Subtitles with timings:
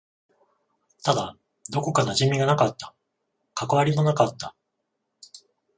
[1.03, 1.37] ただ、
[1.69, 2.95] どこか馴染みがなかった。
[3.53, 4.55] 関わりもなかった。